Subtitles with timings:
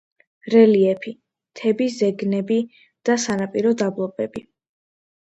[0.51, 1.11] რელიეფი:
[1.51, 2.57] მთები, ზეგნები
[3.09, 4.43] და სანაპირო დაბლობები.